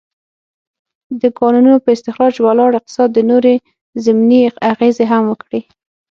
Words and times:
د 1.21 1.23
کانونو 1.39 1.73
پر 1.83 1.91
استخراج 1.97 2.33
ولاړ 2.39 2.71
اقتصاد 2.75 3.11
نورې 3.31 3.55
ضمني 4.05 4.41
اغېزې 4.71 5.05
هم 5.11 5.23
وکړې. 5.31 5.61